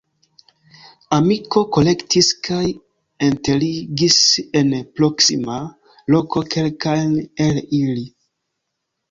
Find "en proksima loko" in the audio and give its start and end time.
4.63-6.45